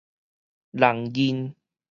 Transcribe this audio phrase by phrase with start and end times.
[0.71, 1.53] 弄猌